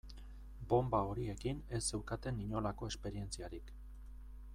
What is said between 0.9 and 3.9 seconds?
horiekin ez zeukaten inolako esperientziarik.